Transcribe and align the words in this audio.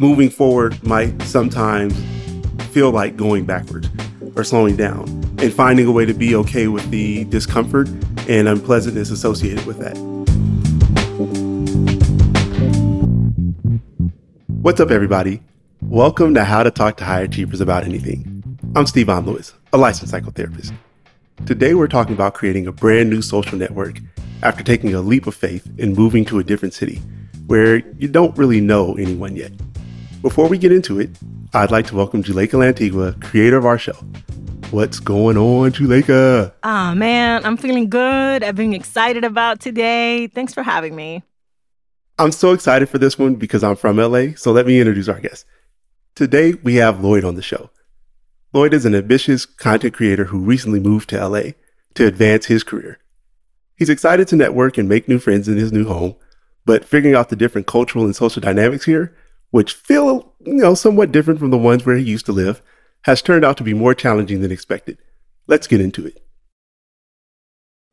moving 0.00 0.30
forward 0.30 0.82
might 0.82 1.20
sometimes 1.22 1.94
feel 2.72 2.90
like 2.90 3.18
going 3.18 3.44
backwards 3.44 3.86
or 4.34 4.42
slowing 4.42 4.74
down, 4.74 5.04
and 5.38 5.52
finding 5.52 5.86
a 5.86 5.92
way 5.92 6.06
to 6.06 6.14
be 6.14 6.34
okay 6.34 6.68
with 6.68 6.88
the 6.90 7.24
discomfort 7.24 7.86
and 8.28 8.48
unpleasantness 8.48 9.10
associated 9.10 9.64
with 9.66 9.78
that. 9.78 9.96
What's 14.46 14.80
up, 14.80 14.90
everybody? 14.90 15.42
Welcome 15.82 16.34
to 16.34 16.44
How 16.44 16.62
to 16.62 16.70
Talk 16.70 16.96
to 16.98 17.04
High 17.04 17.20
Achievers 17.20 17.60
About 17.60 17.84
Anything. 17.84 18.42
I'm 18.74 18.86
Stevon 18.86 19.26
Lewis, 19.26 19.52
a 19.72 19.78
licensed 19.78 20.14
psychotherapist. 20.14 20.72
Today, 21.46 21.74
we're 21.74 21.88
talking 21.88 22.14
about 22.14 22.34
creating 22.34 22.66
a 22.66 22.72
brand 22.72 23.10
new 23.10 23.22
social 23.22 23.58
network 23.58 23.98
after 24.42 24.62
taking 24.62 24.94
a 24.94 25.00
leap 25.00 25.26
of 25.26 25.34
faith 25.34 25.66
and 25.78 25.96
moving 25.96 26.24
to 26.26 26.38
a 26.38 26.44
different 26.44 26.74
city 26.74 27.00
where 27.46 27.78
you 27.98 28.06
don't 28.06 28.36
really 28.38 28.60
know 28.60 28.94
anyone 28.94 29.34
yet. 29.34 29.52
Before 30.22 30.48
we 30.48 30.58
get 30.58 30.70
into 30.70 31.00
it, 31.00 31.10
I'd 31.52 31.72
like 31.72 31.86
to 31.88 31.96
welcome 31.96 32.22
Juleyka 32.22 32.52
Lantigua, 32.52 33.20
creator 33.20 33.56
of 33.56 33.66
our 33.66 33.78
show. 33.78 33.96
What's 34.70 35.00
going 35.00 35.36
on, 35.36 35.72
Juleyka? 35.72 36.52
Ah, 36.62 36.92
oh, 36.92 36.94
man, 36.94 37.44
I'm 37.44 37.56
feeling 37.56 37.88
good. 37.88 38.44
I've 38.44 38.54
been 38.54 38.72
excited 38.72 39.24
about 39.24 39.58
today. 39.58 40.28
Thanks 40.28 40.54
for 40.54 40.62
having 40.62 40.94
me. 40.94 41.24
I'm 42.20 42.30
so 42.30 42.52
excited 42.52 42.88
for 42.88 42.98
this 42.98 43.18
one 43.18 43.34
because 43.34 43.64
I'm 43.64 43.74
from 43.76 43.96
LA, 43.96 44.34
so 44.36 44.52
let 44.52 44.66
me 44.66 44.78
introduce 44.78 45.08
our 45.08 45.18
guest. 45.18 45.46
Today, 46.14 46.54
we 46.62 46.76
have 46.76 47.02
Lloyd 47.02 47.24
on 47.24 47.34
the 47.34 47.42
show. 47.42 47.70
Lloyd 48.52 48.74
is 48.74 48.84
an 48.84 48.94
ambitious 48.94 49.46
content 49.46 49.94
creator 49.94 50.24
who 50.24 50.38
recently 50.40 50.80
moved 50.80 51.08
to 51.10 51.28
LA 51.28 51.52
to 51.94 52.06
advance 52.06 52.46
his 52.46 52.64
career. 52.64 52.98
He's 53.76 53.88
excited 53.88 54.28
to 54.28 54.36
network 54.36 54.76
and 54.76 54.88
make 54.88 55.08
new 55.08 55.18
friends 55.18 55.48
in 55.48 55.56
his 55.56 55.72
new 55.72 55.86
home, 55.86 56.16
but 56.66 56.84
figuring 56.84 57.14
out 57.14 57.28
the 57.28 57.36
different 57.36 57.66
cultural 57.66 58.04
and 58.04 58.14
social 58.14 58.42
dynamics 58.42 58.84
here 58.84 59.16
which 59.50 59.74
feel, 59.74 60.34
you 60.40 60.54
know, 60.54 60.74
somewhat 60.74 61.12
different 61.12 61.40
from 61.40 61.50
the 61.50 61.58
ones 61.58 61.84
where 61.84 61.96
he 61.96 62.04
used 62.04 62.26
to 62.26 62.32
live, 62.32 62.62
has 63.02 63.22
turned 63.22 63.44
out 63.44 63.56
to 63.56 63.64
be 63.64 63.74
more 63.74 63.94
challenging 63.94 64.40
than 64.40 64.52
expected. 64.52 64.98
Let's 65.46 65.66
get 65.66 65.80
into 65.80 66.06
it. 66.06 66.22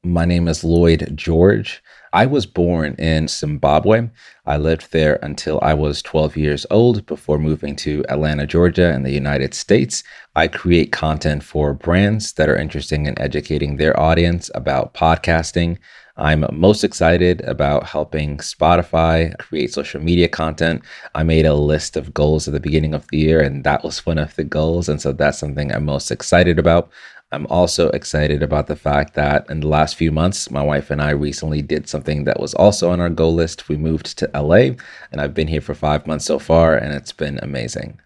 My 0.03 0.25
name 0.25 0.47
is 0.47 0.63
Lloyd 0.63 1.11
George. 1.15 1.81
I 2.13 2.25
was 2.25 2.45
born 2.45 2.95
in 2.95 3.27
Zimbabwe. 3.27 4.09
I 4.45 4.57
lived 4.57 4.91
there 4.91 5.19
until 5.21 5.59
I 5.61 5.73
was 5.73 6.01
12 6.01 6.37
years 6.37 6.65
old 6.71 7.05
before 7.05 7.37
moving 7.37 7.75
to 7.77 8.03
Atlanta, 8.09 8.47
Georgia, 8.47 8.93
in 8.93 9.03
the 9.03 9.11
United 9.11 9.53
States. 9.53 10.03
I 10.35 10.47
create 10.47 10.91
content 10.91 11.43
for 11.43 11.73
brands 11.73 12.33
that 12.33 12.49
are 12.49 12.57
interested 12.57 12.99
in 12.99 13.19
educating 13.19 13.77
their 13.77 13.99
audience 13.99 14.49
about 14.55 14.93
podcasting, 14.93 15.77
I'm 16.19 16.45
most 16.51 16.83
excited 16.83 17.41
about 17.41 17.85
helping 17.85 18.37
Spotify 18.37 19.37
create 19.37 19.71
social 19.71 20.01
media 20.01 20.27
content. 20.27 20.81
I 21.13 21.21
made 21.21 21.45
a 21.45 21.53
list 21.53 21.95
of 21.95 22.13
goals 22.13 22.47
at 22.47 22.55
the 22.55 22.59
beginning 22.59 22.95
of 22.95 23.07
the 23.07 23.19
year, 23.19 23.39
and 23.39 23.63
that 23.65 23.83
was 23.83 24.03
one 24.03 24.17
of 24.17 24.35
the 24.35 24.43
goals. 24.43 24.89
And 24.89 24.99
so 24.99 25.11
that's 25.11 25.37
something 25.37 25.71
I'm 25.71 25.85
most 25.85 26.09
excited 26.09 26.57
about. 26.57 26.89
I'm 27.31 27.45
also 27.47 27.89
excited 27.89 28.41
about 28.41 28.67
the 28.67 28.75
fact 28.77 29.13
that 29.15 29.49
in 29.49 29.59
the 29.59 29.67
last 29.67 29.97
few 29.97 30.13
months, 30.13 30.49
my 30.49 30.61
wife 30.63 30.89
and 30.89 31.01
I 31.01 31.09
recently 31.09 31.61
did 31.61 31.89
something 31.89 32.23
that 32.23 32.39
was 32.39 32.53
also 32.53 32.89
on 32.89 33.01
our 33.01 33.09
goal 33.09 33.33
list. 33.33 33.67
We 33.67 33.75
moved 33.75 34.17
to 34.17 34.29
LA, 34.33 34.77
and 35.11 35.19
I've 35.19 35.33
been 35.33 35.49
here 35.49 35.59
for 35.59 35.73
five 35.73 36.07
months 36.07 36.23
so 36.23 36.39
far, 36.39 36.77
and 36.77 36.93
it's 36.93 37.11
been 37.11 37.37
amazing. 37.41 37.99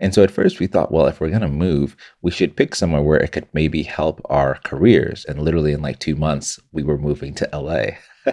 And 0.00 0.14
so 0.14 0.22
at 0.22 0.30
first 0.30 0.60
we 0.60 0.66
thought, 0.66 0.92
well, 0.92 1.06
if 1.06 1.20
we're 1.20 1.28
going 1.28 1.42
to 1.42 1.48
move, 1.48 1.94
we 2.22 2.30
should 2.30 2.56
pick 2.56 2.74
somewhere 2.74 3.02
where 3.02 3.20
it 3.20 3.32
could 3.32 3.48
maybe 3.52 3.82
help 3.82 4.20
our 4.26 4.54
careers. 4.64 5.24
And 5.26 5.42
literally 5.42 5.72
in 5.72 5.82
like 5.82 5.98
two 5.98 6.16
months, 6.16 6.58
we 6.72 6.82
were 6.82 6.96
moving 6.98 7.34
to 7.34 7.48
LA. 7.52 8.32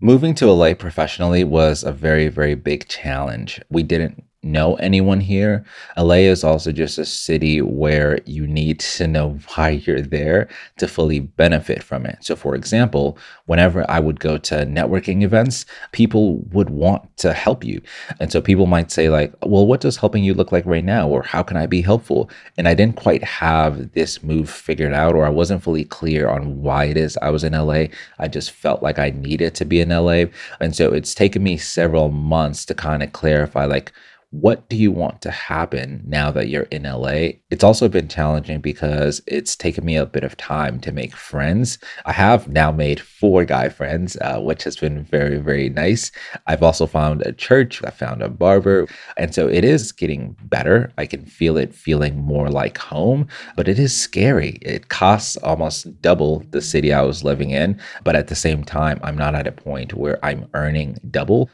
moving 0.00 0.34
to 0.34 0.50
LA 0.50 0.74
professionally 0.74 1.44
was 1.44 1.84
a 1.84 1.92
very, 1.92 2.28
very 2.28 2.54
big 2.54 2.88
challenge. 2.88 3.62
We 3.70 3.82
didn't 3.82 4.24
know 4.46 4.76
anyone 4.76 5.20
here. 5.20 5.64
LA 5.96 6.14
is 6.14 6.44
also 6.44 6.72
just 6.72 6.98
a 6.98 7.04
city 7.04 7.60
where 7.60 8.20
you 8.24 8.46
need 8.46 8.80
to 8.80 9.06
know 9.06 9.38
why 9.54 9.70
you're 9.70 10.00
there 10.00 10.48
to 10.78 10.88
fully 10.88 11.20
benefit 11.20 11.82
from 11.82 12.06
it. 12.06 12.18
So, 12.20 12.36
for 12.36 12.54
example, 12.54 13.18
whenever 13.46 13.88
I 13.90 14.00
would 14.00 14.20
go 14.20 14.38
to 14.38 14.66
networking 14.66 15.22
events, 15.22 15.66
people 15.92 16.38
would 16.52 16.70
want 16.70 17.16
to 17.18 17.32
help 17.32 17.64
you. 17.64 17.80
And 18.20 18.30
so 18.30 18.40
people 18.40 18.66
might 18.66 18.90
say, 18.90 19.08
like, 19.08 19.34
well, 19.44 19.66
what 19.66 19.80
does 19.80 19.96
helping 19.96 20.24
you 20.24 20.34
look 20.34 20.52
like 20.52 20.66
right 20.66 20.84
now? 20.84 21.08
Or 21.08 21.22
how 21.22 21.42
can 21.42 21.56
I 21.56 21.66
be 21.66 21.82
helpful? 21.82 22.30
And 22.56 22.68
I 22.68 22.74
didn't 22.74 22.96
quite 22.96 23.24
have 23.24 23.92
this 23.92 24.22
move 24.22 24.48
figured 24.48 24.92
out, 24.92 25.14
or 25.14 25.26
I 25.26 25.30
wasn't 25.30 25.62
fully 25.62 25.84
clear 25.84 26.28
on 26.28 26.62
why 26.62 26.84
it 26.84 26.96
is 26.96 27.18
I 27.22 27.30
was 27.30 27.44
in 27.44 27.52
LA. 27.52 27.86
I 28.18 28.28
just 28.28 28.50
felt 28.50 28.82
like 28.82 28.98
I 28.98 29.10
needed 29.10 29.54
to 29.56 29.64
be 29.64 29.80
in 29.80 29.90
LA. 29.90 30.24
And 30.60 30.74
so 30.74 30.92
it's 30.92 31.14
taken 31.14 31.42
me 31.42 31.56
several 31.56 32.10
months 32.10 32.64
to 32.66 32.74
kind 32.74 33.02
of 33.02 33.12
clarify, 33.12 33.64
like, 33.64 33.92
what 34.40 34.68
do 34.68 34.76
you 34.76 34.92
want 34.92 35.22
to 35.22 35.30
happen 35.30 36.02
now 36.06 36.30
that 36.30 36.48
you're 36.48 36.64
in 36.64 36.82
LA? 36.82 37.38
It's 37.50 37.64
also 37.64 37.88
been 37.88 38.06
challenging 38.06 38.60
because 38.60 39.22
it's 39.26 39.56
taken 39.56 39.84
me 39.84 39.96
a 39.96 40.04
bit 40.04 40.24
of 40.24 40.36
time 40.36 40.78
to 40.80 40.92
make 40.92 41.16
friends. 41.16 41.78
I 42.04 42.12
have 42.12 42.46
now 42.46 42.70
made 42.70 43.00
four 43.00 43.46
guy 43.46 43.70
friends, 43.70 44.16
uh, 44.20 44.38
which 44.40 44.64
has 44.64 44.76
been 44.76 45.04
very, 45.04 45.38
very 45.38 45.70
nice. 45.70 46.12
I've 46.46 46.62
also 46.62 46.86
found 46.86 47.22
a 47.22 47.32
church, 47.32 47.82
I 47.82 47.90
found 47.90 48.22
a 48.22 48.28
barber. 48.28 48.86
And 49.16 49.34
so 49.34 49.48
it 49.48 49.64
is 49.64 49.90
getting 49.90 50.36
better. 50.44 50.92
I 50.98 51.06
can 51.06 51.24
feel 51.24 51.56
it 51.56 51.74
feeling 51.74 52.18
more 52.18 52.50
like 52.50 52.76
home, 52.76 53.28
but 53.56 53.68
it 53.68 53.78
is 53.78 53.98
scary. 53.98 54.58
It 54.60 54.90
costs 54.90 55.38
almost 55.38 56.02
double 56.02 56.44
the 56.50 56.60
city 56.60 56.92
I 56.92 57.02
was 57.02 57.24
living 57.24 57.50
in. 57.50 57.80
But 58.04 58.16
at 58.16 58.28
the 58.28 58.34
same 58.34 58.64
time, 58.64 59.00
I'm 59.02 59.16
not 59.16 59.34
at 59.34 59.46
a 59.46 59.52
point 59.52 59.94
where 59.94 60.22
I'm 60.24 60.48
earning 60.52 60.98
double 61.10 61.48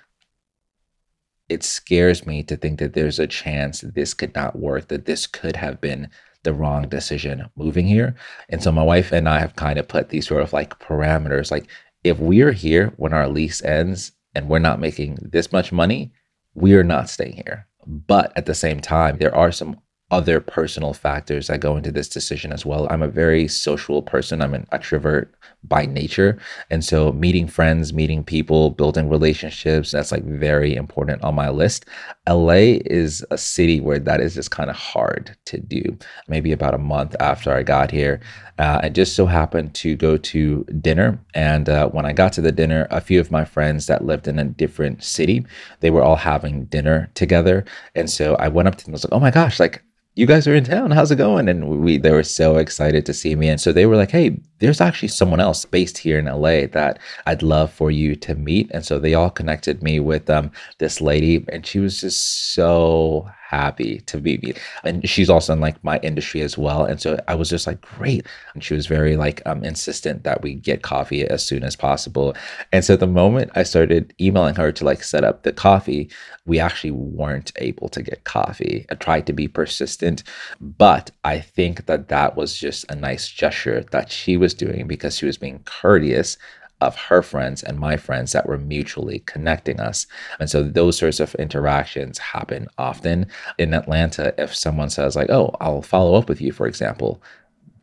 it 1.52 1.62
scares 1.62 2.26
me 2.26 2.42
to 2.44 2.56
think 2.56 2.78
that 2.78 2.94
there's 2.94 3.18
a 3.18 3.26
chance 3.26 3.80
that 3.80 3.94
this 3.94 4.14
could 4.14 4.34
not 4.34 4.58
work, 4.58 4.88
that 4.88 5.04
this 5.04 5.26
could 5.26 5.56
have 5.56 5.80
been 5.80 6.08
the 6.42 6.52
wrong 6.52 6.88
decision 6.88 7.48
moving 7.56 7.86
here. 7.86 8.14
And 8.48 8.62
so 8.62 8.72
my 8.72 8.82
wife 8.82 9.12
and 9.12 9.28
I 9.28 9.38
have 9.38 9.56
kind 9.56 9.78
of 9.78 9.86
put 9.88 10.08
these 10.08 10.26
sort 10.26 10.42
of 10.42 10.52
like 10.52 10.78
parameters 10.80 11.50
like 11.50 11.68
if 12.04 12.18
we're 12.18 12.52
here 12.52 12.92
when 12.96 13.12
our 13.12 13.28
lease 13.28 13.62
ends 13.62 14.12
and 14.34 14.48
we're 14.48 14.58
not 14.58 14.80
making 14.80 15.18
this 15.20 15.52
much 15.52 15.70
money, 15.70 16.12
we 16.54 16.74
are 16.74 16.82
not 16.82 17.08
staying 17.08 17.34
here. 17.34 17.66
But 17.86 18.32
at 18.36 18.46
the 18.46 18.54
same 18.54 18.80
time, 18.80 19.18
there 19.18 19.34
are 19.34 19.52
some 19.52 19.80
other 20.12 20.40
personal 20.40 20.92
factors 20.92 21.46
that 21.48 21.60
go 21.60 21.76
into 21.76 21.90
this 21.90 22.08
decision 22.08 22.52
as 22.52 22.66
well. 22.66 22.86
I'm 22.90 23.02
a 23.02 23.08
very 23.08 23.48
social 23.48 24.02
person. 24.02 24.42
I'm 24.42 24.54
an 24.54 24.66
extrovert 24.70 25.28
by 25.64 25.86
nature. 25.86 26.38
And 26.70 26.84
so 26.84 27.12
meeting 27.12 27.46
friends, 27.46 27.94
meeting 27.94 28.22
people, 28.22 28.70
building 28.70 29.08
relationships, 29.08 29.90
that's 29.90 30.12
like 30.12 30.24
very 30.24 30.74
important 30.74 31.24
on 31.24 31.34
my 31.34 31.48
list. 31.48 31.86
LA 32.28 32.78
is 32.84 33.24
a 33.30 33.38
city 33.38 33.80
where 33.80 33.98
that 33.98 34.20
is 34.20 34.34
just 34.34 34.50
kind 34.50 34.68
of 34.68 34.76
hard 34.76 35.34
to 35.46 35.58
do. 35.58 35.82
Maybe 36.28 36.52
about 36.52 36.74
a 36.74 36.78
month 36.78 37.16
after 37.18 37.52
I 37.52 37.62
got 37.62 37.90
here, 37.90 38.20
uh, 38.58 38.80
I 38.82 38.90
just 38.90 39.16
so 39.16 39.24
happened 39.24 39.74
to 39.76 39.96
go 39.96 40.18
to 40.18 40.64
dinner. 40.80 41.18
And 41.34 41.68
uh, 41.68 41.88
when 41.88 42.04
I 42.04 42.12
got 42.12 42.34
to 42.34 42.42
the 42.42 42.52
dinner, 42.52 42.86
a 42.90 43.00
few 43.00 43.18
of 43.18 43.30
my 43.30 43.44
friends 43.46 43.86
that 43.86 44.04
lived 44.04 44.28
in 44.28 44.38
a 44.38 44.44
different 44.44 45.02
city, 45.02 45.46
they 45.80 45.90
were 45.90 46.02
all 46.02 46.16
having 46.16 46.66
dinner 46.66 47.10
together. 47.14 47.64
And 47.94 48.10
so 48.10 48.34
I 48.36 48.48
went 48.48 48.68
up 48.68 48.76
to 48.76 48.84
them 48.84 48.90
and 48.90 48.94
was 48.94 49.04
like, 49.04 49.12
oh 49.12 49.20
my 49.20 49.30
gosh, 49.30 49.58
like 49.58 49.82
you 50.14 50.26
guys 50.26 50.46
are 50.46 50.54
in 50.54 50.64
town. 50.64 50.90
How's 50.90 51.10
it 51.10 51.16
going? 51.16 51.48
And 51.48 51.80
we 51.80 51.98
they 51.98 52.12
were 52.12 52.22
so 52.22 52.56
excited 52.56 53.06
to 53.06 53.14
see 53.14 53.34
me. 53.34 53.48
And 53.48 53.60
so 53.60 53.72
they 53.72 53.86
were 53.86 53.96
like, 53.96 54.10
hey, 54.10 54.40
there's 54.62 54.80
actually 54.80 55.08
someone 55.08 55.40
else 55.40 55.64
based 55.64 55.98
here 55.98 56.20
in 56.20 56.26
LA 56.26 56.66
that 56.68 57.00
I'd 57.26 57.42
love 57.42 57.72
for 57.72 57.90
you 57.90 58.14
to 58.14 58.36
meet. 58.36 58.70
And 58.70 58.86
so 58.86 59.00
they 59.00 59.12
all 59.12 59.28
connected 59.28 59.82
me 59.82 59.98
with 59.98 60.30
um 60.30 60.52
this 60.78 61.00
lady, 61.00 61.44
and 61.48 61.66
she 61.66 61.80
was 61.80 62.00
just 62.00 62.54
so 62.54 63.28
happy 63.52 63.98
to 64.06 64.18
meet 64.18 64.42
me. 64.42 64.54
And 64.82 65.06
she's 65.06 65.28
also 65.28 65.52
in 65.52 65.60
like 65.60 65.82
my 65.84 65.98
industry 65.98 66.40
as 66.40 66.56
well. 66.56 66.84
And 66.84 66.98
so 67.00 67.18
I 67.28 67.34
was 67.34 67.50
just 67.50 67.66
like, 67.66 67.82
great. 67.82 68.26
And 68.54 68.64
she 68.64 68.72
was 68.72 68.86
very 68.86 69.16
like 69.16 69.42
um 69.46 69.64
insistent 69.64 70.22
that 70.22 70.42
we 70.42 70.54
get 70.54 70.82
coffee 70.82 71.22
as 71.26 71.44
soon 71.44 71.64
as 71.64 71.74
possible. 71.74 72.34
And 72.72 72.84
so 72.84 72.96
the 72.96 73.08
moment 73.08 73.50
I 73.56 73.64
started 73.64 74.14
emailing 74.20 74.54
her 74.54 74.70
to 74.70 74.84
like 74.84 75.02
set 75.02 75.24
up 75.24 75.42
the 75.42 75.52
coffee, 75.52 76.08
we 76.46 76.60
actually 76.60 76.92
weren't 76.92 77.52
able 77.56 77.88
to 77.90 78.02
get 78.02 78.24
coffee. 78.24 78.86
I 78.90 78.94
tried 78.94 79.26
to 79.26 79.32
be 79.32 79.48
persistent, 79.48 80.22
but 80.60 81.10
I 81.24 81.40
think 81.40 81.86
that 81.86 82.08
that 82.08 82.36
was 82.36 82.56
just 82.56 82.90
a 82.90 82.94
nice 82.94 83.28
gesture 83.28 83.84
that 83.90 84.10
she 84.10 84.36
was 84.36 84.51
doing 84.54 84.86
because 84.86 85.16
she 85.16 85.26
was 85.26 85.38
being 85.38 85.62
courteous 85.64 86.36
of 86.82 86.96
her 86.96 87.22
friends 87.22 87.62
and 87.62 87.78
my 87.78 87.96
friends 87.96 88.32
that 88.32 88.46
were 88.46 88.58
mutually 88.58 89.20
connecting 89.20 89.78
us. 89.80 90.06
And 90.40 90.50
so 90.50 90.62
those 90.62 90.98
sorts 90.98 91.20
of 91.20 91.34
interactions 91.36 92.18
happen 92.18 92.66
often. 92.76 93.26
In 93.58 93.72
Atlanta, 93.72 94.34
if 94.36 94.54
someone 94.54 94.90
says, 94.90 95.14
like, 95.14 95.30
oh, 95.30 95.54
I'll 95.60 95.82
follow 95.82 96.16
up 96.16 96.28
with 96.28 96.40
you, 96.40 96.52
for 96.52 96.66
example, 96.66 97.22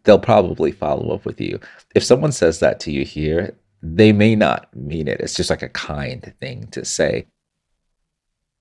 they'll 0.03 0.19
probably 0.19 0.71
follow 0.71 1.13
up 1.15 1.25
with 1.25 1.39
you. 1.39 1.59
If 1.95 2.03
someone 2.03 2.33
says 2.33 2.59
that 2.59 2.79
to 2.81 2.91
you 2.91 3.05
here, 3.05 3.55
they 3.81 4.11
may 4.11 4.35
not 4.35 4.75
mean 4.75 5.07
it. 5.07 5.21
It's 5.21 5.35
just 5.35 5.49
like 5.49 5.61
a 5.61 5.69
kind 5.69 6.33
thing 6.41 6.67
to 6.71 6.83
say. 6.83 7.27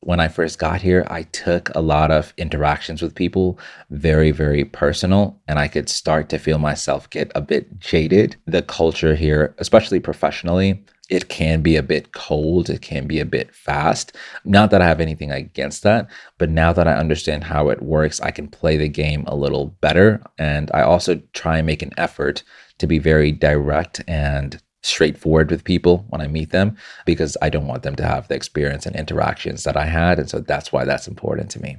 When 0.01 0.21
I 0.21 0.29
first 0.29 0.59
got 0.59 0.81
here, 0.81 1.07
I 1.11 1.25
took 1.25 1.71
a 1.75 1.81
lot 1.81 2.11
of 2.11 2.33
interactions 2.37 3.03
with 3.03 3.15
people 3.15 3.59
very, 3.91 4.31
very 4.31 4.65
personal, 4.65 5.41
and 5.49 5.59
I 5.59 5.69
could 5.69 5.89
start 5.89 6.29
to 6.31 6.39
feel 6.39 6.59
myself 6.59 7.11
get 7.11 7.33
a 7.35 7.41
bit 7.41 7.79
jaded. 7.79 8.37
The 8.47 8.63
culture 8.63 9.15
here, 9.15 9.55
especially 9.59 10.01
professionally, 10.01 10.85
it 11.09 11.29
can 11.29 11.63
be 11.63 11.77
a 11.77 11.83
bit 11.83 12.13
cold, 12.13 12.71
it 12.71 12.83
can 12.83 13.07
be 13.07 13.19
a 13.19 13.25
bit 13.25 13.55
fast. 13.55 14.15
Not 14.45 14.71
that 14.71 14.83
I 14.83 14.87
have 14.87 15.01
anything 15.01 15.33
against 15.33 15.83
that, 15.83 16.07
but 16.37 16.51
now 16.51 16.73
that 16.73 16.87
I 16.87 16.93
understand 16.93 17.45
how 17.45 17.71
it 17.71 17.83
works, 17.83 18.21
I 18.21 18.31
can 18.31 18.47
play 18.47 18.77
the 18.77 18.89
game 18.89 19.25
a 19.27 19.35
little 19.35 19.67
better. 19.81 20.23
And 20.39 20.71
I 20.75 20.83
also 20.83 21.21
try 21.33 21.59
and 21.59 21.67
make 21.67 21.83
an 21.83 21.93
effort 21.97 22.43
to 22.79 22.87
be 22.87 22.99
very 22.99 23.33
direct 23.33 24.03
and 24.07 24.61
straightforward 24.89 25.51
with 25.51 25.65
people 25.65 26.05
when 26.09 26.21
I 26.21 26.27
meet 26.27 26.51
them 26.51 26.77
because 27.05 27.37
I 27.43 27.51
don't 27.51 27.67
want 27.67 27.83
them 27.83 27.95
to 27.97 28.07
have 28.07 28.27
the 28.29 28.35
experience 28.35 28.87
and 28.87 28.97
interactions 28.97 29.65
that 29.65 29.77
I 29.77 29.85
had. 29.85 30.19
And 30.19 30.29
so 30.29 30.41
that's 30.41 30.73
why 30.73 30.85
that's 30.85 31.07
important 31.07 31.51
to 31.53 31.63
me. 31.63 31.79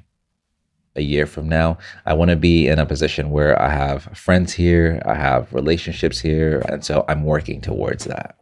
A 0.95 1.01
year 1.01 1.25
from 1.25 1.49
now, 1.49 1.77
I 2.05 2.13
want 2.13 2.29
to 2.29 2.35
be 2.35 2.67
in 2.67 2.79
a 2.79 2.85
position 2.85 3.29
where 3.29 3.59
I 3.61 3.69
have 3.69 4.03
friends 4.17 4.53
here, 4.53 5.01
I 5.05 5.15
have 5.15 5.53
relationships 5.53 6.19
here. 6.19 6.63
And 6.67 6.83
so 6.83 7.05
I'm 7.07 7.23
working 7.23 7.61
towards 7.61 8.05
that. 8.05 8.35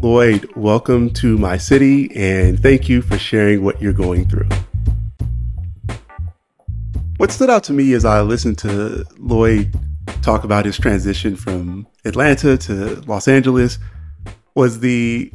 Lloyd, 0.00 0.50
welcome 0.56 1.10
to 1.14 1.38
my 1.38 1.56
city 1.56 2.10
and 2.16 2.60
thank 2.60 2.88
you 2.88 3.02
for 3.02 3.16
sharing 3.16 3.62
what 3.62 3.80
you're 3.80 3.92
going 3.92 4.28
through. 4.28 4.48
What 7.18 7.30
stood 7.30 7.50
out 7.50 7.62
to 7.64 7.72
me 7.72 7.92
as 7.92 8.04
I 8.04 8.20
listened 8.22 8.58
to 8.58 9.04
Lloyd 9.16 9.72
talk 10.22 10.44
about 10.44 10.64
his 10.64 10.78
transition 10.78 11.36
from 11.36 11.86
Atlanta 12.04 12.56
to 12.56 13.00
Los 13.02 13.28
Angeles 13.28 13.78
was 14.54 14.80
the 14.80 15.32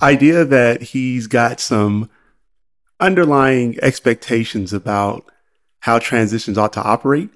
idea 0.00 0.44
that 0.44 0.82
he's 0.82 1.26
got 1.26 1.60
some 1.60 2.10
underlying 2.98 3.78
expectations 3.82 4.72
about 4.72 5.24
how 5.80 5.98
transitions 5.98 6.56
ought 6.56 6.72
to 6.72 6.82
operate 6.82 7.28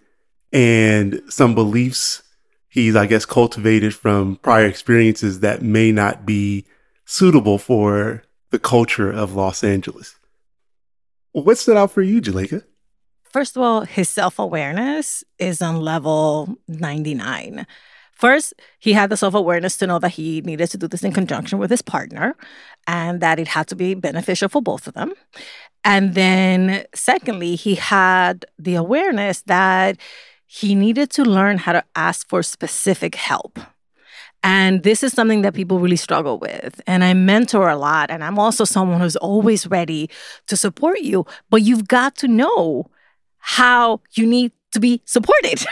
and 0.52 1.20
some 1.28 1.54
beliefs 1.54 2.22
he's, 2.68 2.96
I 2.96 3.06
guess, 3.06 3.24
cultivated 3.24 3.94
from 3.94 4.36
prior 4.36 4.66
experiences 4.66 5.40
that 5.40 5.62
may 5.62 5.92
not 5.92 6.24
be 6.24 6.66
suitable 7.04 7.58
for 7.58 8.22
the 8.50 8.58
culture 8.58 9.10
of 9.10 9.34
Los 9.34 9.64
Angeles. 9.64 10.16
What 11.32 11.58
stood 11.58 11.76
out 11.76 11.90
for 11.90 12.02
you, 12.02 12.20
Juleyka? 12.20 12.64
First 13.32 13.56
of 13.56 13.62
all, 13.62 13.82
his 13.82 14.08
self 14.08 14.38
awareness 14.38 15.24
is 15.38 15.60
on 15.60 15.80
level 15.80 16.56
99. 16.68 17.66
First, 18.12 18.54
he 18.78 18.94
had 18.94 19.10
the 19.10 19.16
self 19.16 19.34
awareness 19.34 19.76
to 19.78 19.86
know 19.86 19.98
that 19.98 20.12
he 20.12 20.40
needed 20.40 20.70
to 20.70 20.78
do 20.78 20.88
this 20.88 21.02
in 21.02 21.12
conjunction 21.12 21.58
with 21.58 21.70
his 21.70 21.82
partner 21.82 22.34
and 22.86 23.20
that 23.20 23.38
it 23.38 23.48
had 23.48 23.66
to 23.68 23.76
be 23.76 23.94
beneficial 23.94 24.48
for 24.48 24.62
both 24.62 24.86
of 24.86 24.94
them. 24.94 25.12
And 25.84 26.14
then, 26.14 26.84
secondly, 26.94 27.56
he 27.56 27.74
had 27.74 28.46
the 28.58 28.74
awareness 28.74 29.42
that 29.42 29.98
he 30.46 30.74
needed 30.74 31.10
to 31.10 31.24
learn 31.24 31.58
how 31.58 31.72
to 31.72 31.84
ask 31.94 32.26
for 32.28 32.42
specific 32.42 33.14
help. 33.14 33.58
And 34.42 34.82
this 34.82 35.02
is 35.02 35.12
something 35.12 35.42
that 35.42 35.54
people 35.54 35.80
really 35.80 35.96
struggle 35.96 36.38
with. 36.38 36.80
And 36.86 37.04
I 37.04 37.14
mentor 37.14 37.68
a 37.68 37.76
lot. 37.76 38.10
And 38.10 38.22
I'm 38.24 38.38
also 38.38 38.64
someone 38.64 39.00
who's 39.00 39.16
always 39.16 39.66
ready 39.66 40.08
to 40.46 40.56
support 40.56 41.00
you. 41.00 41.26
But 41.50 41.62
you've 41.62 41.88
got 41.88 42.16
to 42.16 42.28
know 42.28 42.88
how 43.48 44.00
you 44.14 44.26
need 44.26 44.50
to 44.72 44.80
be 44.80 45.00
supported. 45.04 45.64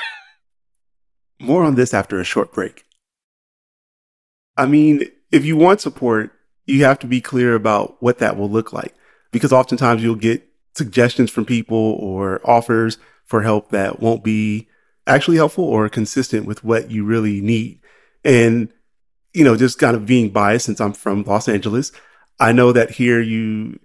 More 1.41 1.65
on 1.65 1.75
this 1.75 1.93
after 1.93 2.21
a 2.21 2.25
short 2.25 2.53
break. 2.53 2.85
I 4.57 4.67
mean, 4.67 5.03
if 5.33 5.45
you 5.45 5.57
want 5.57 5.81
support, 5.81 6.31
you 6.67 6.85
have 6.85 7.01
to 7.01 7.09
be 7.09 7.21
clear 7.21 7.57
about 7.57 8.01
what 8.01 8.19
that 8.19 8.37
will 8.37 8.49
look 8.49 8.73
like 8.73 8.95
because 9.33 9.53
oftentimes 9.53 10.05
you'll 10.05 10.15
get 10.15 10.49
suggestions 10.77 11.33
from 11.33 11.45
people 11.45 11.99
or 12.01 12.41
offers 12.49 12.97
for 13.25 13.43
help 13.43 13.71
that 13.71 13.99
won't 13.99 14.23
be 14.23 14.69
actually 15.09 15.37
helpful 15.37 15.65
or 15.65 15.89
consistent 15.89 16.47
with 16.47 16.63
what 16.63 16.93
you 16.93 17.05
really 17.05 17.41
need. 17.41 17.81
And, 18.25 18.69
you 19.33 19.43
know, 19.43 19.57
just 19.57 19.81
kind 19.81 19.97
of 19.97 20.07
being 20.07 20.31
biased 20.31 20.67
since 20.67 20.81
I'm 20.81 20.93
from 20.93 21.25
Los 21.25 21.49
Angeles, 21.49 21.91
I 22.39 22.53
know 22.53 22.71
that 22.71 22.93
here 22.93 23.21
you, 23.21 23.81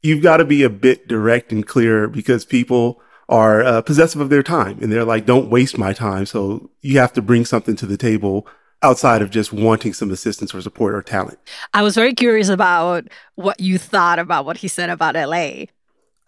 you've 0.00 0.22
got 0.22 0.36
to 0.36 0.44
be 0.44 0.62
a 0.62 0.70
bit 0.70 1.08
direct 1.08 1.50
and 1.50 1.66
clear 1.66 2.06
because 2.06 2.44
people 2.44 3.02
are 3.28 3.62
uh, 3.62 3.82
possessive 3.82 4.20
of 4.20 4.28
their 4.28 4.42
time 4.42 4.78
and 4.82 4.92
they're 4.92 5.04
like, 5.04 5.26
don't 5.26 5.50
waste 5.50 5.78
my 5.78 5.92
time. 5.92 6.26
So 6.26 6.70
you 6.80 6.98
have 6.98 7.12
to 7.14 7.22
bring 7.22 7.44
something 7.44 7.76
to 7.76 7.86
the 7.86 7.96
table 7.96 8.46
outside 8.82 9.22
of 9.22 9.30
just 9.30 9.52
wanting 9.52 9.94
some 9.94 10.10
assistance 10.10 10.54
or 10.54 10.60
support 10.60 10.94
or 10.94 11.02
talent. 11.02 11.38
I 11.72 11.82
was 11.82 11.94
very 11.94 12.14
curious 12.14 12.48
about 12.48 13.08
what 13.36 13.60
you 13.60 13.78
thought 13.78 14.18
about 14.18 14.44
what 14.44 14.58
he 14.58 14.68
said 14.68 14.90
about 14.90 15.14
LA. 15.14 15.66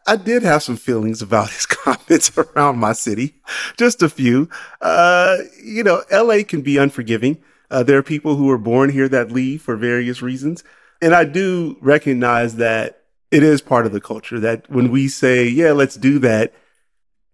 I 0.07 0.17
did 0.17 0.43
have 0.43 0.63
some 0.63 0.77
feelings 0.77 1.23
about 1.23 1.51
his 1.51 1.67
comments 1.67 2.37
around 2.37 2.79
my 2.79 2.93
city, 2.93 3.35
just 3.77 4.03
a 4.03 4.09
few. 4.09 4.49
Uh, 4.81 5.39
you 5.63 5.83
know, 5.83 6.03
LA 6.13 6.43
can 6.47 6.63
be 6.63 6.77
unforgiving. 6.77 7.43
Uh, 7.71 7.83
there 7.83 7.99
are 7.99 8.03
people 8.03 8.37
who 8.37 8.51
are 8.51 8.59
born 8.59 8.91
here 8.91 9.09
that 9.09 9.33
leave 9.33 9.63
for 9.63 9.77
various 9.77 10.23
reasons. 10.23 10.63
And 11.01 11.15
I 11.15 11.25
do 11.25 11.77
recognize 11.81 12.57
that 12.57 13.03
it 13.31 13.43
is 13.43 13.61
part 13.61 13.87
of 13.87 13.93
the 13.93 14.01
culture 14.01 14.39
that 14.41 14.71
when 14.71 14.91
we 14.91 15.09
say, 15.09 15.47
yeah, 15.47 15.73
let's 15.73 15.97
do 15.97 16.19
that, 16.21 16.55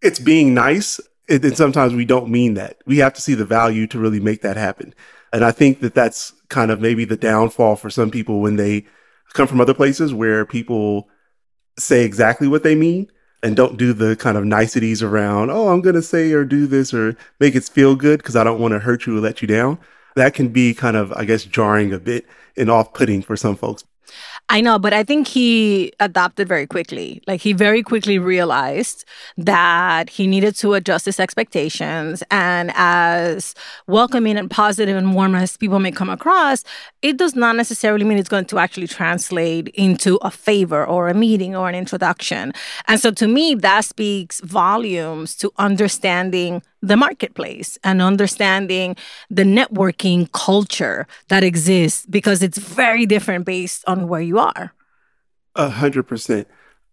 it's 0.03 0.19
being 0.19 0.55
nice. 0.55 1.01
And 1.29 1.57
sometimes 1.57 1.95
we 1.95 2.05
don't 2.05 2.29
mean 2.29 2.55
that. 2.55 2.79
We 2.87 2.99
have 2.99 3.15
to 3.15 3.23
see 3.23 3.35
the 3.35 3.45
value 3.45 3.87
to 3.89 3.99
really 3.99 4.19
make 4.19 4.43
that 4.43 4.57
happen. 4.57 4.95
And 5.33 5.45
I 5.45 5.53
think 5.53 5.81
that 5.81 5.95
that's 5.95 6.33
kind 6.49 6.73
of 6.73 6.81
maybe 6.81 7.05
the 7.05 7.17
downfall 7.17 7.77
for 7.77 7.89
some 7.89 8.11
people 8.11 8.41
when 8.41 8.57
they 8.57 8.85
come 9.33 9.47
from 9.47 9.61
other 9.61 9.75
places 9.75 10.13
where 10.13 10.45
people 10.45 11.09
say 11.79 12.05
exactly 12.05 12.49
what 12.49 12.65
they 12.65 12.75
mean 12.75 13.11
and 13.43 13.57
don't 13.57 13.79
do 13.79 13.93
the 13.93 14.17
kind 14.17 14.37
of 14.37 14.45
niceties 14.45 15.03
around, 15.03 15.51
oh, 15.51 15.69
I'm 15.69 15.81
going 15.81 15.95
to 15.95 16.03
say 16.03 16.33
or 16.33 16.45
do 16.45 16.67
this 16.67 16.93
or 16.93 17.17
make 17.39 17.55
it 17.55 17.65
feel 17.65 17.95
good 17.95 18.19
because 18.19 18.37
I 18.37 18.45
don't 18.45 18.61
want 18.61 18.73
to 18.73 18.81
hurt 18.81 19.07
you 19.07 19.17
or 19.17 19.21
let 19.21 19.41
you 19.41 19.49
down. 19.49 19.79
That 20.17 20.35
can 20.35 20.49
be 20.49 20.75
kind 20.75 20.97
of, 20.97 21.13
I 21.13 21.25
guess, 21.25 21.45
jarring 21.45 21.93
a 21.93 21.99
bit 21.99 22.27
and 22.57 22.69
off 22.69 22.93
putting 22.93 23.23
for 23.23 23.37
some 23.37 23.57
folks. 23.57 23.85
I 24.49 24.61
know, 24.61 24.79
but 24.79 24.93
I 24.93 25.05
think 25.05 25.29
he 25.29 25.93
adopted 26.01 26.49
very 26.49 26.67
quickly. 26.67 27.23
Like 27.29 27.41
he 27.41 27.53
very 27.53 27.83
quickly 27.83 28.19
realized 28.19 29.05
that 29.37 30.11
he 30.11 30.27
needed 30.27 30.57
to 30.57 30.75
adjust 30.75 31.07
his 31.07 31.21
expectations. 31.21 32.23
And 32.31 32.73
as 32.75 33.55
welcoming 33.87 34.37
and 34.37 34.51
positive 34.51 34.97
and 34.97 35.15
warm 35.15 35.37
as 35.37 35.57
people 35.57 35.79
may 35.79 35.93
come 35.93 36.11
across, 36.11 36.65
it 37.03 37.17
does 37.17 37.37
not 37.37 37.55
necessarily 37.55 38.05
mean 38.05 38.19
it's 38.19 38.29
going 38.29 38.47
to 38.47 38.59
actually 38.59 38.89
translate 38.89 39.69
into 39.69 40.17
a 40.17 40.31
favor 40.31 40.85
or 40.85 41.09
a 41.09 41.15
meeting 41.15 41.55
or 41.55 41.69
an 41.69 41.77
introduction. 41.77 42.53
And 42.89 43.01
so 43.01 43.13
to 43.13 43.29
me, 43.29 43.55
that 43.55 43.85
speaks 43.85 44.41
volumes 44.41 45.37
to 45.37 45.53
understanding 45.59 46.63
the 46.83 46.97
marketplace 46.97 47.79
and 47.85 48.01
understanding 48.01 48.97
the 49.29 49.45
networking 49.45 50.31
culture 50.33 51.07
that 51.29 51.45
exists 51.45 52.07
because 52.07 52.43
it's 52.43 52.59
very 52.59 53.07
different 53.07 53.45
based 53.45 53.85
on 53.87 54.09
where 54.09 54.21
you 54.21 54.39
are. 54.39 54.73
A 55.57 55.69
hundred 55.69 56.05
percent. 56.05 56.49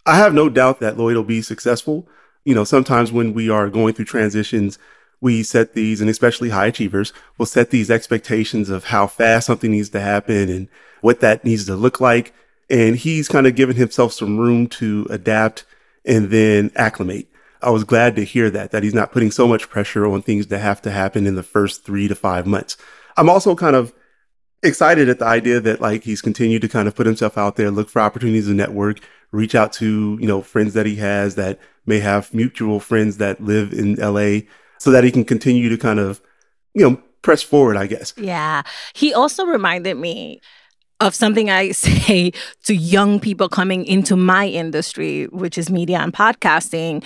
I 0.05 0.17
have 0.17 0.33
no 0.33 0.49
doubt 0.49 0.79
that 0.79 0.97
Lloyd 0.97 1.15
will 1.15 1.23
be 1.23 1.41
successful. 1.41 2.07
You 2.45 2.55
know, 2.55 2.63
sometimes 2.63 3.11
when 3.11 3.33
we 3.33 3.49
are 3.49 3.69
going 3.69 3.93
through 3.93 4.05
transitions, 4.05 4.79
we 5.19 5.43
set 5.43 5.73
these, 5.73 5.99
and 5.99 6.09
especially 6.09 6.49
high 6.49 6.67
achievers 6.67 7.11
will 7.37 7.45
set 7.45 7.71
these 7.71 7.89
expectations 7.89 8.69
of 8.69 8.85
how 8.85 9.07
fast 9.07 9.47
something 9.47 9.71
needs 9.71 9.89
to 9.89 9.99
happen 9.99 10.49
and 10.49 10.67
what 11.01 11.19
that 11.21 11.43
needs 11.43 11.65
to 11.65 11.75
look 11.75 11.99
like. 11.99 12.33
And 12.69 12.95
he's 12.95 13.27
kind 13.27 13.47
of 13.47 13.55
given 13.55 13.75
himself 13.75 14.13
some 14.13 14.37
room 14.37 14.67
to 14.67 15.07
adapt 15.09 15.65
and 16.05 16.29
then 16.29 16.71
acclimate. 16.75 17.27
I 17.61 17.69
was 17.69 17.83
glad 17.83 18.15
to 18.15 18.23
hear 18.23 18.49
that, 18.51 18.71
that 18.71 18.83
he's 18.83 18.93
not 18.93 19.11
putting 19.11 19.31
so 19.31 19.47
much 19.47 19.69
pressure 19.69 20.05
on 20.05 20.21
things 20.21 20.47
that 20.47 20.59
have 20.59 20.81
to 20.83 20.91
happen 20.91 21.25
in 21.25 21.35
the 21.35 21.43
first 21.43 21.83
three 21.83 22.07
to 22.07 22.15
five 22.15 22.45
months. 22.45 22.77
I'm 23.17 23.29
also 23.29 23.55
kind 23.55 23.75
of 23.75 23.93
excited 24.63 25.09
at 25.09 25.19
the 25.19 25.25
idea 25.25 25.59
that 25.59 25.81
like 25.81 26.03
he's 26.03 26.21
continued 26.21 26.61
to 26.61 26.69
kind 26.69 26.87
of 26.87 26.95
put 26.95 27.05
himself 27.05 27.37
out 27.37 27.55
there, 27.55 27.71
look 27.71 27.89
for 27.89 28.01
opportunities 28.01 28.47
to 28.47 28.53
network, 28.53 28.99
reach 29.31 29.55
out 29.55 29.73
to, 29.73 30.17
you 30.19 30.27
know, 30.27 30.41
friends 30.41 30.73
that 30.73 30.85
he 30.85 30.95
has 30.97 31.35
that 31.35 31.59
may 31.85 31.99
have 31.99 32.33
mutual 32.33 32.79
friends 32.79 33.17
that 33.17 33.41
live 33.41 33.73
in 33.73 33.95
LA 33.95 34.41
so 34.79 34.91
that 34.91 35.03
he 35.03 35.11
can 35.11 35.25
continue 35.25 35.69
to 35.69 35.77
kind 35.77 35.99
of, 35.99 36.21
you 36.73 36.87
know, 36.87 37.01
press 37.21 37.41
forward, 37.41 37.77
I 37.77 37.87
guess. 37.87 38.13
Yeah. 38.17 38.63
He 38.93 39.13
also 39.13 39.45
reminded 39.45 39.97
me 39.97 40.41
of 40.99 41.13
something 41.15 41.49
I 41.49 41.71
say 41.71 42.31
to 42.63 42.75
young 42.75 43.19
people 43.19 43.49
coming 43.49 43.85
into 43.85 44.15
my 44.15 44.47
industry, 44.47 45.25
which 45.25 45.57
is 45.57 45.69
media 45.69 45.99
and 45.99 46.13
podcasting, 46.13 47.03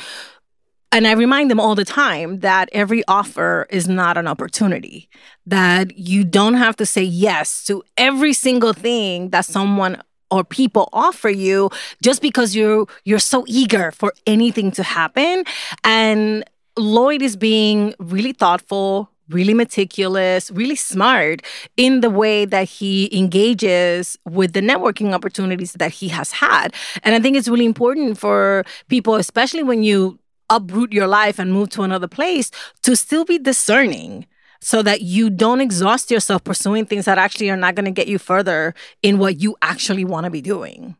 and 0.92 1.08
I 1.08 1.14
remind 1.14 1.50
them 1.50 1.60
all 1.60 1.76
the 1.76 1.86
time 1.86 2.40
that 2.40 2.70
every 2.74 3.04
offer 3.08 3.68
is 3.70 3.88
not 3.88 4.18
an 4.18 4.28
opportunity, 4.28 5.10
that 5.46 5.98
you 5.98 6.24
don't 6.24 6.56
have 6.56 6.76
to 6.78 6.86
say 6.86 7.04
yes 7.04 7.64
to 7.66 7.84
every 7.98 8.34
single 8.34 8.74
thing 8.74 9.30
that 9.30 9.46
someone 9.46 10.02
or 10.30 10.44
people 10.44 10.90
offer 10.94 11.30
you 11.30 11.70
just 12.02 12.22
because 12.22 12.56
you're 12.56 12.88
you're 13.04 13.20
so 13.20 13.44
eager 13.48 13.92
for 13.92 14.14
anything 14.26 14.72
to 14.72 14.84
happen 14.84 15.44
and 15.84 16.46
Lloyd 16.78 17.22
is 17.22 17.36
being 17.36 17.94
really 18.00 18.32
thoughtful, 18.32 19.10
really 19.30 19.54
meticulous, 19.54 20.50
really 20.52 20.76
smart 20.76 21.42
in 21.76 22.00
the 22.00 22.10
way 22.10 22.46
that 22.46 22.68
he 22.68 23.16
engages 23.18 24.18
with 24.26 24.54
the 24.54 24.62
networking 24.62 25.14
opportunities 25.14 25.74
that 25.74 25.92
he 25.92 26.08
has 26.08 26.32
had. 26.32 26.74
And 27.04 27.14
I 27.14 27.20
think 27.20 27.36
it's 27.36 27.50
really 27.50 27.66
important 27.66 28.18
for 28.18 28.64
people, 28.88 29.16
especially 29.16 29.64
when 29.64 29.84
you 29.84 30.18
uproot 30.52 30.94
your 30.94 31.08
life 31.08 31.40
and 31.40 31.52
move 31.52 31.70
to 31.72 31.82
another 31.82 32.08
place, 32.08 32.52
to 32.84 32.96
still 32.96 33.26
be 33.26 33.40
discerning 33.40 34.28
so 34.62 34.84
that 34.84 35.02
you 35.02 35.30
don't 35.30 35.60
exhaust 35.60 36.12
yourself 36.12 36.44
pursuing 36.44 36.86
things 36.86 37.06
that 37.06 37.18
actually 37.18 37.50
are 37.50 37.58
not 37.58 37.74
going 37.74 37.86
to 37.86 37.92
get 37.92 38.08
you 38.08 38.20
further 38.20 38.76
in 39.02 39.18
what 39.18 39.42
you 39.42 39.56
actually 39.62 40.06
want 40.06 40.26
to 40.26 40.30
be 40.30 40.42
doing. 40.42 40.96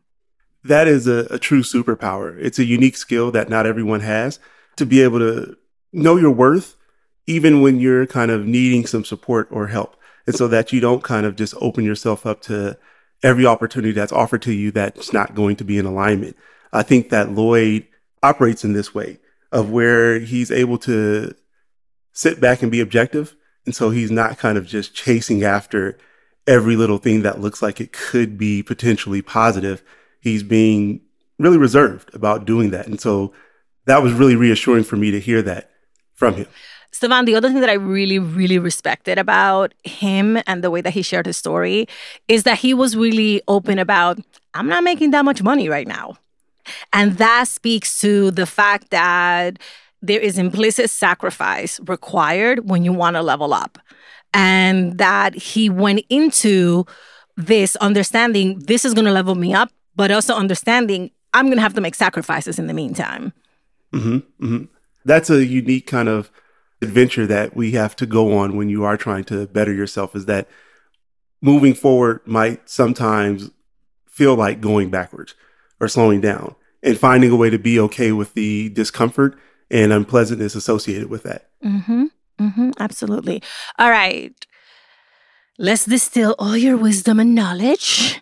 That 0.64 0.88
is 0.88 1.06
a, 1.06 1.26
a, 1.30 1.38
true 1.38 1.62
superpower. 1.62 2.36
It's 2.40 2.58
a 2.58 2.64
unique 2.64 2.96
skill 2.96 3.30
that 3.32 3.48
not 3.48 3.66
everyone 3.66 4.00
has 4.00 4.38
to 4.76 4.86
be 4.86 5.00
able 5.00 5.18
to 5.20 5.56
know 5.92 6.16
your 6.16 6.30
worth, 6.30 6.76
even 7.26 7.62
when 7.62 7.78
you're 7.78 8.06
kind 8.06 8.30
of 8.30 8.46
needing 8.46 8.86
some 8.86 9.04
support 9.04 9.48
or 9.50 9.68
help. 9.68 9.96
And 10.26 10.36
so 10.36 10.46
that 10.48 10.72
you 10.72 10.80
don't 10.80 11.02
kind 11.02 11.26
of 11.26 11.36
just 11.36 11.54
open 11.60 11.84
yourself 11.84 12.26
up 12.26 12.42
to 12.42 12.78
every 13.22 13.46
opportunity 13.46 13.92
that's 13.92 14.12
offered 14.12 14.42
to 14.42 14.52
you 14.52 14.70
that's 14.70 15.12
not 15.12 15.34
going 15.34 15.56
to 15.56 15.64
be 15.64 15.78
in 15.78 15.86
alignment. 15.86 16.36
I 16.72 16.82
think 16.82 17.10
that 17.10 17.32
Lloyd 17.32 17.86
operates 18.22 18.64
in 18.64 18.72
this 18.72 18.94
way 18.94 19.18
of 19.52 19.70
where 19.70 20.18
he's 20.18 20.50
able 20.50 20.78
to 20.78 21.34
sit 22.12 22.40
back 22.40 22.62
and 22.62 22.72
be 22.72 22.80
objective. 22.80 23.36
And 23.64 23.74
so 23.74 23.90
he's 23.90 24.10
not 24.10 24.38
kind 24.38 24.58
of 24.58 24.66
just 24.66 24.94
chasing 24.94 25.44
after 25.44 25.98
every 26.46 26.74
little 26.74 26.98
thing 26.98 27.22
that 27.22 27.40
looks 27.40 27.62
like 27.62 27.80
it 27.80 27.92
could 27.92 28.36
be 28.36 28.62
potentially 28.62 29.22
positive. 29.22 29.82
He's 30.20 30.42
being 30.42 31.02
really 31.38 31.58
reserved 31.58 32.12
about 32.14 32.44
doing 32.44 32.70
that. 32.70 32.86
And 32.86 33.00
so 33.00 33.32
that 33.86 34.02
was 34.02 34.12
really 34.12 34.36
reassuring 34.36 34.84
for 34.84 34.96
me 34.96 35.10
to 35.10 35.20
hear 35.20 35.42
that 35.42 35.70
from 36.14 36.34
him. 36.34 36.46
Stevon, 36.92 37.24
the 37.24 37.34
other 37.34 37.48
thing 37.48 37.60
that 37.60 37.70
I 37.70 37.74
really, 37.74 38.18
really 38.18 38.58
respected 38.58 39.18
about 39.18 39.72
him 39.82 40.38
and 40.46 40.62
the 40.62 40.70
way 40.70 40.80
that 40.82 40.92
he 40.92 41.02
shared 41.02 41.26
his 41.26 41.36
story 41.36 41.86
is 42.28 42.42
that 42.42 42.58
he 42.58 42.74
was 42.74 42.96
really 42.96 43.40
open 43.48 43.78
about, 43.78 44.18
I'm 44.54 44.68
not 44.68 44.84
making 44.84 45.10
that 45.12 45.24
much 45.24 45.42
money 45.42 45.68
right 45.68 45.86
now. 45.86 46.16
And 46.92 47.18
that 47.18 47.48
speaks 47.48 48.00
to 48.00 48.30
the 48.30 48.46
fact 48.46 48.90
that 48.90 49.58
there 50.00 50.20
is 50.20 50.38
implicit 50.38 50.90
sacrifice 50.90 51.80
required 51.86 52.68
when 52.68 52.84
you 52.84 52.92
want 52.92 53.16
to 53.16 53.22
level 53.22 53.54
up. 53.54 53.78
And 54.34 54.98
that 54.98 55.34
he 55.34 55.68
went 55.68 56.04
into 56.08 56.86
this 57.36 57.76
understanding 57.76 58.58
this 58.60 58.84
is 58.84 58.94
going 58.94 59.04
to 59.04 59.12
level 59.12 59.34
me 59.34 59.54
up, 59.54 59.70
but 59.94 60.10
also 60.10 60.34
understanding 60.34 61.10
I'm 61.34 61.46
going 61.46 61.56
to 61.56 61.62
have 61.62 61.74
to 61.74 61.80
make 61.80 61.94
sacrifices 61.94 62.58
in 62.58 62.66
the 62.66 62.74
meantime. 62.74 63.32
Mm-hmm, 63.92 64.16
mm-hmm. 64.44 64.64
That's 65.04 65.30
a 65.30 65.44
unique 65.44 65.86
kind 65.86 66.08
of 66.08 66.30
adventure 66.80 67.26
that 67.26 67.54
we 67.56 67.72
have 67.72 67.94
to 67.96 68.06
go 68.06 68.36
on 68.36 68.56
when 68.56 68.68
you 68.68 68.84
are 68.84 68.96
trying 68.96 69.24
to 69.24 69.46
better 69.46 69.72
yourself 69.72 70.16
is 70.16 70.26
that 70.26 70.48
moving 71.40 71.74
forward 71.74 72.20
might 72.26 72.68
sometimes 72.68 73.50
feel 74.06 74.34
like 74.34 74.60
going 74.60 74.90
backwards 74.90 75.34
or 75.82 75.88
slowing 75.88 76.20
down 76.20 76.54
and 76.82 76.96
finding 76.96 77.30
a 77.30 77.36
way 77.36 77.50
to 77.50 77.58
be 77.58 77.78
okay 77.78 78.12
with 78.12 78.32
the 78.34 78.70
discomfort 78.70 79.36
and 79.70 79.92
unpleasantness 79.92 80.54
associated 80.54 81.10
with 81.10 81.24
that. 81.24 81.50
Mm-hmm. 81.64 82.04
Mm-hmm. 82.40 82.70
Absolutely. 82.78 83.42
All 83.78 83.90
right. 83.90 84.32
Let's 85.58 85.84
distill 85.84 86.34
all 86.38 86.56
your 86.56 86.76
wisdom 86.76 87.18
and 87.20 87.34
knowledge 87.34 88.20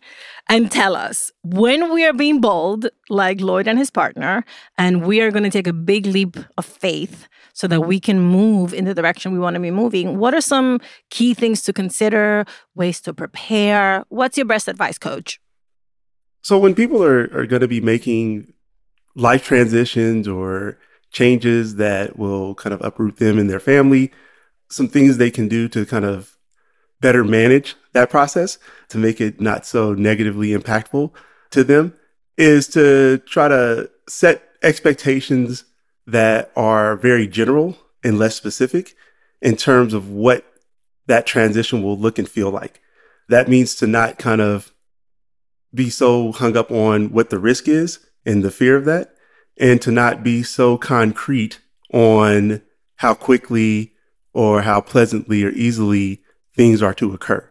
and 0.49 0.71
tell 0.71 0.97
us 0.97 1.31
when 1.43 1.93
we 1.93 2.05
are 2.05 2.13
being 2.13 2.41
bold, 2.41 2.89
like 3.09 3.41
Lloyd 3.41 3.69
and 3.69 3.79
his 3.79 3.91
partner, 3.91 4.45
and 4.77 5.07
we 5.07 5.21
are 5.21 5.31
going 5.31 5.45
to 5.45 5.51
take 5.51 5.69
a 5.69 5.73
big 5.73 6.07
leap 6.07 6.37
of 6.59 6.65
faith 6.65 7.29
so 7.53 7.67
that 7.69 7.83
we 7.83 8.01
can 8.01 8.21
move 8.21 8.73
in 8.73 8.85
the 8.85 8.95
direction 8.95 9.33
we 9.33 9.39
want 9.39 9.55
to 9.55 9.61
be 9.61 9.71
moving. 9.71 10.19
What 10.19 10.35
are 10.35 10.41
some 10.41 10.81
key 11.11 11.35
things 11.35 11.63
to 11.63 11.73
consider, 11.73 12.47
ways 12.75 13.01
to 13.03 13.13
prepare? 13.13 14.05
What's 14.09 14.37
your 14.37 14.47
best 14.47 14.67
advice, 14.67 14.99
coach? 14.99 15.41
So, 16.43 16.59
when 16.59 16.75
people 16.75 17.03
are, 17.05 17.25
are 17.37 17.47
going 17.47 17.61
to 17.61 17.69
be 17.69 17.81
making 17.81 18.53
life 19.15 19.45
transitions 19.45 20.27
or 20.27 20.79
changes 21.11 21.77
that 21.77 22.19
will 22.19 22.55
kind 22.55 22.73
of 22.73 22.81
uproot 22.83 23.17
them 23.17 23.39
and 23.39 23.51
their 23.51 23.61
family, 23.61 24.13
some 24.69 24.89
things 24.89 25.17
they 25.17 25.31
can 25.31 25.49
do 25.49 25.69
to 25.69 25.85
kind 25.85 26.05
of 26.05 26.37
better 27.01 27.25
manage 27.25 27.77
that 27.93 28.11
process 28.11 28.59
to 28.89 28.99
make 28.99 29.21
it 29.21 29.41
not 29.41 29.67
so 29.67 29.95
negatively 29.95 30.51
impactful 30.51 31.11
to 31.51 31.65
them 31.65 31.95
is 32.37 32.69
to 32.69 33.19
try 33.27 33.49
to 33.49 33.91
set 34.09 34.43
expectations 34.63 35.65
that 36.07 36.53
are 36.57 36.97
very 36.97 37.27
general 37.27 37.77
and 38.05 38.19
less 38.19 38.37
specific 38.37 38.95
in 39.43 39.57
terms 39.57 39.95
of 39.95 40.11
what 40.11 40.45
that 41.07 41.27
transition 41.27 41.83
will 41.83 41.99
look 41.99 42.19
and 42.19 42.29
feel 42.29 42.51
like. 42.51 42.81
That 43.29 43.49
means 43.49 43.75
to 43.77 43.87
not 43.87 44.19
kind 44.19 44.41
of 44.41 44.73
be 45.75 45.91
so 45.91 46.33
hung 46.33 46.57
up 46.57 46.71
on 46.71 47.13
what 47.13 47.31
the 47.31 47.39
risk 47.39 47.69
is 47.69 48.01
and 48.25 48.43
the 48.43 48.51
fear 48.51 48.77
of 48.77 48.85
that, 48.85 49.15
and 49.57 49.81
to 49.83 49.91
not 49.91 50.23
be 50.23 50.43
so 50.43 50.77
concrete 50.77 51.61
on 51.93 52.63
how 52.97 53.15
quickly 53.15 53.93
or 54.33 54.63
how 54.63 54.81
pleasantly 54.81 55.45
or 55.45 55.51
easily 55.51 56.23
things 56.55 56.83
are 56.83 56.95
to 56.95 57.13
occur. 57.13 57.47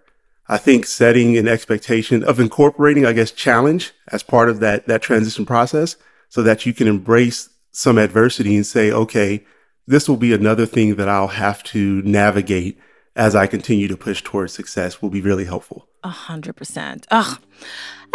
I 0.47 0.57
think 0.57 0.85
setting 0.85 1.37
an 1.37 1.47
expectation 1.47 2.23
of 2.23 2.39
incorporating, 2.39 3.05
I 3.05 3.13
guess, 3.13 3.31
challenge 3.31 3.91
as 4.07 4.23
part 4.23 4.49
of 4.49 4.59
that, 4.61 4.87
that 4.87 5.01
transition 5.01 5.45
process 5.45 5.95
so 6.29 6.41
that 6.43 6.65
you 6.65 6.73
can 6.73 6.87
embrace 6.87 7.49
some 7.71 7.97
adversity 7.97 8.55
and 8.55 8.65
say, 8.65 8.91
okay, 8.91 9.45
this 9.85 10.09
will 10.09 10.17
be 10.17 10.33
another 10.33 10.65
thing 10.65 10.95
that 10.95 11.09
I'll 11.09 11.27
have 11.27 11.63
to 11.65 12.01
navigate 12.01 12.79
as 13.19 13.35
I 13.35 13.47
continue 13.47 13.89
to 13.89 13.97
push 13.97 14.23
towards 14.23 14.53
success 14.53 15.01
will 15.01 15.09
be 15.09 15.19
really 15.19 15.43
helpful. 15.43 15.85
A 16.03 16.09
hundred 16.09 16.55
percent. 16.55 17.05
Oh, 17.11 17.37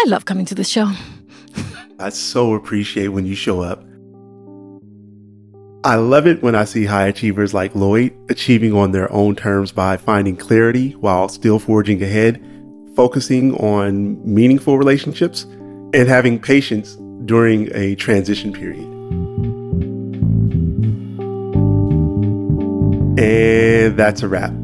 I 0.00 0.04
love 0.06 0.24
coming 0.24 0.46
to 0.46 0.54
the 0.54 0.64
show. 0.64 0.90
I 1.98 2.08
so 2.08 2.54
appreciate 2.54 3.08
when 3.08 3.26
you 3.26 3.34
show 3.34 3.60
up. 3.60 3.84
I 5.84 5.96
love 5.96 6.26
it 6.26 6.42
when 6.42 6.54
I 6.54 6.64
see 6.64 6.86
high 6.86 7.06
achievers 7.06 7.52
like 7.52 7.74
Lloyd 7.74 8.16
achieving 8.30 8.72
on 8.72 8.92
their 8.92 9.12
own 9.12 9.36
terms 9.36 9.72
by 9.72 9.98
finding 9.98 10.36
clarity 10.36 10.92
while 10.92 11.28
still 11.28 11.58
forging 11.58 12.02
ahead, 12.02 12.42
focusing 12.96 13.54
on 13.56 14.18
meaningful 14.24 14.78
relationships, 14.78 15.42
and 15.92 16.08
having 16.08 16.40
patience 16.40 16.94
during 17.26 17.68
a 17.76 17.94
transition 17.96 18.54
period. 18.54 18.88
And 23.18 23.98
that's 23.98 24.22
a 24.22 24.28
wrap. 24.28 24.63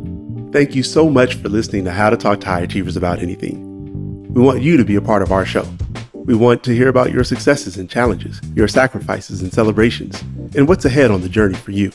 Thank 0.52 0.74
you 0.74 0.82
so 0.82 1.08
much 1.08 1.34
for 1.36 1.48
listening 1.48 1.84
to 1.84 1.92
How 1.92 2.10
to 2.10 2.16
Talk 2.16 2.40
to 2.40 2.46
High 2.46 2.62
Achievers 2.62 2.96
About 2.96 3.20
Anything. 3.20 4.34
We 4.34 4.42
want 4.42 4.62
you 4.62 4.76
to 4.76 4.84
be 4.84 4.96
a 4.96 5.00
part 5.00 5.22
of 5.22 5.30
our 5.30 5.46
show. 5.46 5.64
We 6.12 6.34
want 6.34 6.64
to 6.64 6.74
hear 6.74 6.88
about 6.88 7.12
your 7.12 7.22
successes 7.22 7.76
and 7.76 7.88
challenges, 7.88 8.40
your 8.56 8.66
sacrifices 8.66 9.42
and 9.42 9.52
celebrations, 9.52 10.20
and 10.56 10.68
what's 10.68 10.84
ahead 10.84 11.12
on 11.12 11.20
the 11.20 11.28
journey 11.28 11.54
for 11.54 11.70
you. 11.70 11.92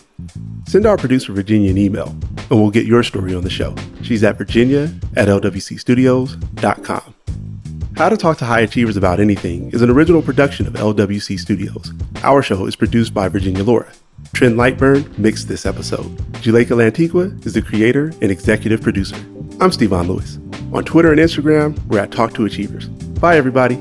Send 0.68 0.86
our 0.86 0.96
producer 0.96 1.34
Virginia 1.34 1.70
an 1.70 1.78
email, 1.78 2.08
and 2.50 2.52
we'll 2.52 2.72
get 2.72 2.86
your 2.86 3.04
story 3.04 3.36
on 3.36 3.44
the 3.44 3.50
show. 3.50 3.76
She's 4.04 4.24
at 4.24 4.38
virginia 4.38 4.90
at 5.18 5.28
lwcstudios.com. 5.28 7.16
How 7.98 8.10
to 8.10 8.18
Talk 8.18 8.38
to 8.40 8.46
High 8.46 8.60
Achievers 8.60 8.98
About 8.98 9.22
Anything 9.22 9.72
is 9.72 9.82
an 9.82 9.90
original 9.90 10.22
production 10.22 10.68
of 10.68 10.74
LWC 10.74 11.40
Studios. 11.40 11.94
Our 12.24 12.42
show 12.42 12.66
is 12.66 12.76
produced 12.76 13.14
by 13.14 13.30
Virginia 13.30 13.64
Laura. 13.64 13.90
Trent 14.34 14.56
Lightburn 14.58 15.18
mixed 15.18 15.48
this 15.48 15.66
episode. 15.66 16.06
Juleyka 16.44 16.76
Lantigua 16.76 17.46
is 17.46 17.54
the 17.54 17.62
creator 17.62 18.12
and 18.22 18.32
executive 18.32 18.82
producer. 18.82 19.16
I'm 19.62 19.72
Stevon 19.72 20.10
Lewis. 20.10 20.40
On 20.74 20.84
Twitter 20.84 21.14
and 21.14 21.22
Instagram, 21.22 21.82
we're 21.86 22.00
at 22.00 22.12
Talk 22.12 22.34
to 22.34 22.44
Achievers. 22.44 22.90
Bye, 22.90 23.38
everybody. 23.38 23.76